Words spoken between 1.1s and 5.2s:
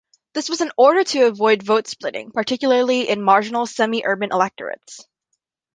avoid vote splitting, particularly in marginal semi-urban electorates.